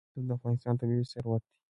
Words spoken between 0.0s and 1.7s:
رسوب د افغانستان طبعي ثروت دی.